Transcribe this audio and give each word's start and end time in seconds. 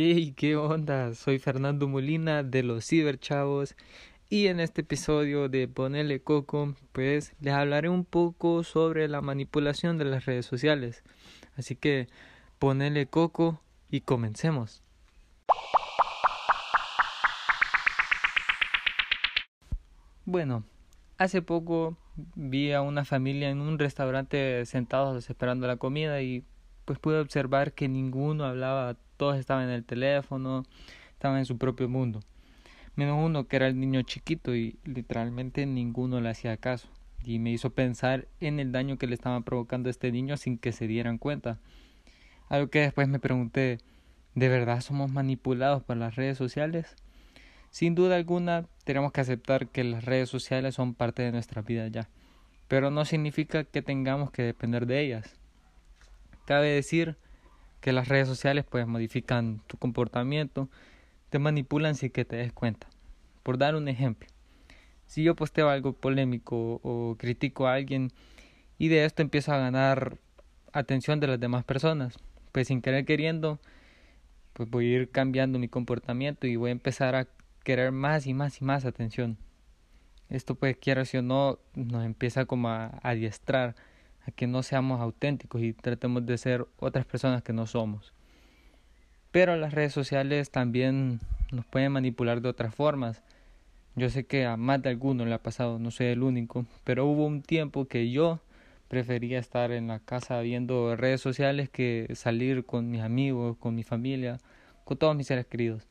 Hey, 0.00 0.32
¿qué 0.36 0.54
onda? 0.54 1.12
Soy 1.12 1.40
Fernando 1.40 1.88
Molina 1.88 2.44
de 2.44 2.62
los 2.62 2.86
Ciberchavos 2.86 3.74
y 4.30 4.46
en 4.46 4.60
este 4.60 4.82
episodio 4.82 5.48
de 5.48 5.66
Ponele 5.66 6.22
Coco, 6.22 6.76
pues 6.92 7.34
les 7.40 7.52
hablaré 7.52 7.88
un 7.88 8.04
poco 8.04 8.62
sobre 8.62 9.08
la 9.08 9.22
manipulación 9.22 9.98
de 9.98 10.04
las 10.04 10.24
redes 10.24 10.46
sociales. 10.46 11.02
Así 11.56 11.74
que 11.74 12.06
ponele 12.60 13.08
coco 13.08 13.60
y 13.90 14.02
comencemos. 14.02 14.84
Bueno, 20.24 20.62
hace 21.16 21.42
poco 21.42 21.96
vi 22.36 22.70
a 22.70 22.82
una 22.82 23.04
familia 23.04 23.50
en 23.50 23.60
un 23.60 23.80
restaurante 23.80 24.64
sentados 24.64 25.28
esperando 25.28 25.66
la 25.66 25.76
comida 25.76 26.22
y 26.22 26.44
pues 26.84 27.00
pude 27.00 27.18
observar 27.18 27.72
que 27.72 27.88
ninguno 27.88 28.44
hablaba, 28.44 28.96
todos 29.18 29.36
estaban 29.36 29.64
en 29.64 29.74
el 29.74 29.84
teléfono, 29.84 30.64
estaban 31.12 31.38
en 31.38 31.44
su 31.44 31.58
propio 31.58 31.90
mundo. 31.90 32.20
Menos 32.96 33.18
uno 33.22 33.46
que 33.46 33.56
era 33.56 33.66
el 33.66 33.78
niño 33.78 34.00
chiquito 34.02 34.56
y 34.56 34.78
literalmente 34.84 35.66
ninguno 35.66 36.20
le 36.22 36.30
hacía 36.30 36.56
caso. 36.56 36.88
Y 37.22 37.38
me 37.38 37.50
hizo 37.50 37.70
pensar 37.70 38.26
en 38.40 38.60
el 38.60 38.72
daño 38.72 38.96
que 38.96 39.06
le 39.06 39.14
estaban 39.14 39.42
provocando 39.42 39.88
a 39.88 39.90
este 39.90 40.10
niño 40.10 40.36
sin 40.36 40.56
que 40.56 40.72
se 40.72 40.86
dieran 40.86 41.18
cuenta. 41.18 41.58
Algo 42.48 42.70
que 42.70 42.80
después 42.80 43.08
me 43.08 43.18
pregunté, 43.18 43.78
¿de 44.34 44.48
verdad 44.48 44.80
somos 44.80 45.10
manipulados 45.10 45.82
por 45.82 45.96
las 45.96 46.16
redes 46.16 46.38
sociales? 46.38 46.96
Sin 47.70 47.94
duda 47.94 48.16
alguna, 48.16 48.66
tenemos 48.84 49.12
que 49.12 49.20
aceptar 49.20 49.68
que 49.68 49.84
las 49.84 50.04
redes 50.04 50.30
sociales 50.30 50.74
son 50.74 50.94
parte 50.94 51.22
de 51.22 51.32
nuestra 51.32 51.60
vida 51.60 51.86
ya, 51.88 52.08
pero 52.66 52.90
no 52.90 53.04
significa 53.04 53.64
que 53.64 53.82
tengamos 53.82 54.30
que 54.30 54.42
depender 54.42 54.86
de 54.86 55.00
ellas. 55.00 55.36
Cabe 56.46 56.68
decir 56.68 57.18
que 57.80 57.92
las 57.92 58.08
redes 58.08 58.28
sociales 58.28 58.64
pues 58.68 58.86
modifican 58.86 59.62
tu 59.66 59.76
comportamiento, 59.76 60.68
te 61.30 61.38
manipulan 61.38 61.94
sin 61.94 62.10
que 62.10 62.24
te 62.24 62.36
des 62.36 62.52
cuenta. 62.52 62.88
Por 63.42 63.58
dar 63.58 63.76
un 63.76 63.88
ejemplo, 63.88 64.28
si 65.06 65.22
yo 65.22 65.34
posteo 65.34 65.68
algo 65.68 65.92
polémico 65.94 66.80
o 66.82 67.16
critico 67.18 67.66
a 67.66 67.74
alguien 67.74 68.12
y 68.78 68.88
de 68.88 69.04
esto 69.04 69.22
empiezo 69.22 69.52
a 69.52 69.58
ganar 69.58 70.18
atención 70.72 71.20
de 71.20 71.28
las 71.28 71.40
demás 71.40 71.64
personas, 71.64 72.18
pues 72.52 72.68
sin 72.68 72.82
querer 72.82 73.04
queriendo, 73.04 73.58
pues 74.52 74.68
voy 74.68 74.92
a 74.92 74.96
ir 74.98 75.10
cambiando 75.10 75.58
mi 75.58 75.68
comportamiento 75.68 76.46
y 76.46 76.56
voy 76.56 76.70
a 76.70 76.72
empezar 76.72 77.14
a 77.14 77.26
querer 77.64 77.92
más 77.92 78.26
y 78.26 78.34
más 78.34 78.60
y 78.60 78.64
más 78.64 78.84
atención. 78.84 79.38
Esto 80.28 80.54
pues 80.54 80.76
quiero 80.76 81.02
o 81.02 81.22
no 81.22 81.58
nos 81.74 82.04
empieza 82.04 82.44
como 82.44 82.68
a 82.68 82.98
adiestrar 83.02 83.76
que 84.34 84.46
no 84.46 84.62
seamos 84.62 85.00
auténticos 85.00 85.62
y 85.62 85.72
tratemos 85.72 86.24
de 86.26 86.38
ser 86.38 86.66
otras 86.78 87.04
personas 87.04 87.42
que 87.42 87.52
no 87.52 87.66
somos. 87.66 88.12
Pero 89.30 89.56
las 89.56 89.74
redes 89.74 89.92
sociales 89.92 90.50
también 90.50 91.20
nos 91.52 91.66
pueden 91.66 91.92
manipular 91.92 92.40
de 92.40 92.48
otras 92.48 92.74
formas. 92.74 93.22
Yo 93.94 94.10
sé 94.10 94.24
que 94.26 94.46
a 94.46 94.56
más 94.56 94.82
de 94.82 94.90
alguno 94.90 95.24
le 95.26 95.34
ha 95.34 95.42
pasado, 95.42 95.78
no 95.78 95.90
soy 95.90 96.06
el 96.06 96.22
único, 96.22 96.66
pero 96.84 97.06
hubo 97.06 97.26
un 97.26 97.42
tiempo 97.42 97.86
que 97.86 98.10
yo 98.10 98.40
prefería 98.88 99.38
estar 99.38 99.70
en 99.70 99.88
la 99.88 99.98
casa 99.98 100.40
viendo 100.40 100.96
redes 100.96 101.20
sociales 101.20 101.68
que 101.68 102.08
salir 102.14 102.64
con 102.64 102.90
mis 102.90 103.02
amigos, 103.02 103.56
con 103.58 103.74
mi 103.74 103.82
familia, 103.82 104.38
con 104.84 104.96
todos 104.96 105.14
mis 105.14 105.26
seres 105.26 105.46
queridos. 105.46 105.86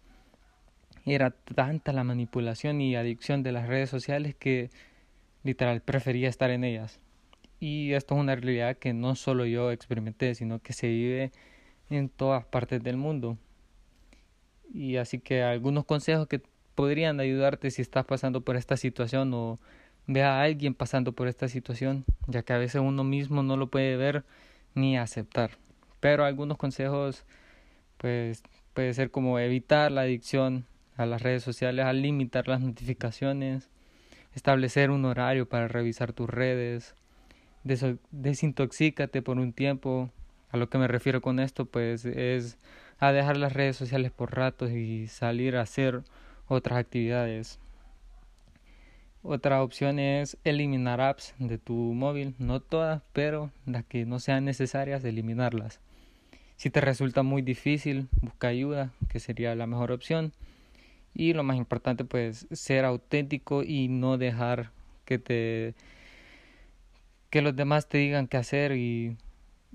Era 1.06 1.32
tanta 1.32 1.94
la 1.94 2.04
manipulación 2.04 2.82
y 2.82 2.96
adicción 2.96 3.44
de 3.44 3.52
las 3.52 3.68
redes 3.68 3.90
sociales 3.90 4.36
que 4.36 4.70
literal 5.44 5.82
prefería 5.82 6.28
estar 6.28 6.50
en 6.50 6.64
ellas. 6.64 7.00
Y 7.60 7.94
esto 7.94 8.16
es 8.16 8.22
una 8.22 8.36
realidad 8.36 8.78
que 8.78 8.94
no 8.94 9.16
solo 9.16 9.46
yo 9.46 9.72
experimenté, 9.72 10.36
sino 10.36 10.60
que 10.60 10.74
se 10.74 10.88
vive 10.88 11.32
en 11.90 12.10
todas 12.10 12.46
partes 12.46 12.84
del 12.84 12.98
mundo. 12.98 13.38
Y 14.74 14.98
así 14.98 15.20
que 15.20 15.44
algunos 15.44 15.86
consejos 15.86 16.28
que 16.28 16.42
podrían 16.76 17.20
ayudarte 17.20 17.72
si 17.72 17.82
estás 17.82 18.06
pasando 18.06 18.42
por 18.42 18.56
esta 18.56 18.78
situación 18.78 19.34
o 19.34 19.60
ve 20.06 20.24
a 20.24 20.42
alguien 20.42 20.74
pasando 20.74 21.14
por 21.14 21.28
esta 21.28 21.48
situación, 21.48 22.06
ya 22.28 22.44
que 22.44 22.54
a 22.54 22.58
veces 22.58 22.82
uno 22.82 23.04
mismo 23.04 23.44
no 23.44 23.58
lo 23.58 23.68
puede 23.68 23.98
ver 23.98 24.24
ni 24.76 24.98
aceptar. 24.98 25.52
Pero 26.00 26.26
algunos 26.26 26.58
consejos 26.58 27.26
pues 27.98 28.44
puede 28.74 28.94
ser 28.94 29.10
como 29.10 29.40
evitar 29.40 29.92
la 29.92 30.02
adicción 30.02 30.66
a 30.96 31.06
las 31.06 31.22
redes 31.22 31.44
sociales, 31.44 31.86
al 31.86 32.02
limitar 32.02 32.48
las 32.48 32.62
notificaciones, 32.62 33.70
establecer 34.34 34.92
un 34.92 35.06
horario 35.06 35.50
para 35.50 35.68
revisar 35.68 36.14
tus 36.14 36.30
redes, 36.30 36.96
desintoxícate 37.64 39.22
por 39.22 39.38
un 39.38 39.54
tiempo. 39.54 40.12
A 40.50 40.58
lo 40.58 40.70
que 40.70 40.78
me 40.78 40.88
refiero 40.88 41.22
con 41.22 41.40
esto, 41.40 41.66
pues 41.66 42.06
es 42.06 42.58
a 43.00 43.12
dejar 43.12 43.38
las 43.38 43.54
redes 43.54 43.76
sociales 43.76 44.12
por 44.12 44.36
ratos 44.36 44.72
y 44.72 45.08
salir 45.08 45.56
a 45.58 45.62
hacer 45.62 46.04
otras 46.48 46.80
actividades. 46.80 47.60
Otra 49.24 49.62
opción 49.62 50.00
es 50.00 50.38
eliminar 50.44 51.02
apps 51.02 51.36
de 51.38 51.58
tu 51.58 51.74
móvil, 51.74 52.36
no 52.40 52.62
todas, 52.62 53.02
pero 53.14 53.52
las 53.66 53.84
que 53.84 54.06
no 54.06 54.20
sean 54.20 54.46
necesarias, 54.46 55.04
eliminarlas. 55.04 55.80
Si 56.56 56.70
te 56.70 56.82
resulta 56.82 57.24
muy 57.24 57.42
difícil, 57.42 58.08
busca 58.22 58.48
ayuda, 58.48 58.92
que 59.10 59.20
sería 59.20 59.54
la 59.54 59.68
mejor 59.68 59.92
opción. 59.92 60.32
Y 61.14 61.34
lo 61.34 61.44
más 61.44 61.58
importante, 61.58 62.06
pues, 62.06 62.48
ser 62.52 62.86
auténtico 62.86 63.64
y 63.64 63.90
no 63.90 64.18
dejar 64.18 64.72
que 65.04 65.20
te 65.20 65.76
que 67.30 67.42
los 67.42 67.56
demás 67.56 67.88
te 67.88 67.98
digan 67.98 68.28
qué 68.28 68.38
hacer 68.38 68.72
y 68.74 69.18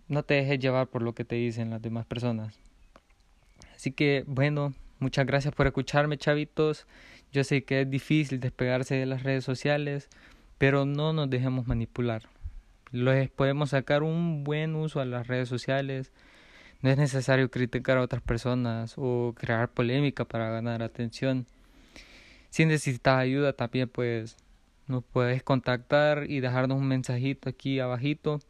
no 0.08 0.22
te 0.22 0.34
dejes 0.34 0.58
llevar 0.58 0.88
por 0.88 1.02
lo 1.02 1.14
que 1.14 1.24
te 1.24 1.36
dicen 1.36 1.70
las 1.70 1.82
demás 1.82 2.06
personas. 2.06 2.58
Así 3.74 3.92
que 3.92 4.24
bueno, 4.26 4.74
muchas 4.98 5.26
gracias 5.26 5.54
por 5.54 5.66
escucharme 5.66 6.16
chavitos. 6.16 6.86
Yo 7.32 7.44
sé 7.44 7.64
que 7.64 7.80
es 7.82 7.90
difícil 7.90 8.40
despegarse 8.40 8.94
de 8.94 9.06
las 9.06 9.22
redes 9.22 9.44
sociales, 9.44 10.08
pero 10.58 10.84
no 10.84 11.12
nos 11.12 11.30
dejemos 11.30 11.66
manipular. 11.66 12.22
Les 12.90 13.30
podemos 13.30 13.70
sacar 13.70 14.02
un 14.02 14.44
buen 14.44 14.76
uso 14.76 15.00
a 15.00 15.06
las 15.06 15.26
redes 15.26 15.48
sociales. 15.48 16.12
No 16.82 16.90
es 16.90 16.98
necesario 16.98 17.50
criticar 17.50 17.96
a 17.96 18.02
otras 18.02 18.22
personas 18.22 18.94
o 18.96 19.34
crear 19.36 19.70
polémica 19.70 20.26
para 20.26 20.50
ganar 20.50 20.82
atención. 20.82 21.46
Si 22.50 22.66
necesitas 22.66 23.16
ayuda 23.16 23.54
también 23.54 23.88
pues 23.88 24.36
nos 24.86 25.04
puedes 25.04 25.42
contactar 25.42 26.26
y 26.28 26.40
dejarnos 26.40 26.78
un 26.78 26.88
mensajito 26.88 27.48
aquí 27.48 27.80
abajito. 27.80 28.40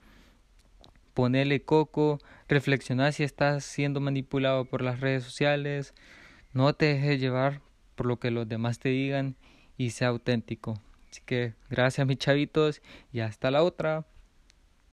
Ponele 1.14 1.62
coco, 1.62 2.18
reflexionar 2.48 3.12
si 3.12 3.22
estás 3.22 3.64
siendo 3.64 4.00
manipulado 4.00 4.64
por 4.64 4.82
las 4.82 5.00
redes 5.00 5.24
sociales. 5.24 5.94
No 6.52 6.72
te 6.74 6.86
dejes 6.86 7.20
llevar 7.20 7.60
por 7.94 8.06
lo 8.06 8.18
que 8.18 8.30
los 8.30 8.48
demás 8.48 8.78
te 8.78 8.88
digan 8.88 9.36
y 9.76 9.90
sea 9.90 10.08
auténtico. 10.08 10.80
Así 11.10 11.20
que 11.26 11.54
gracias 11.68 12.06
mis 12.06 12.18
chavitos 12.18 12.80
y 13.12 13.20
hasta 13.20 13.50
la 13.50 13.62
otra. 13.62 14.06